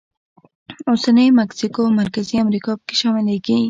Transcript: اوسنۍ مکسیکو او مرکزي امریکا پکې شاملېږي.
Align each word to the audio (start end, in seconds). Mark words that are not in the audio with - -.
اوسنۍ 0.89 1.27
مکسیکو 1.39 1.79
او 1.85 1.97
مرکزي 2.01 2.35
امریکا 2.43 2.71
پکې 2.79 2.95
شاملېږي. 3.01 3.57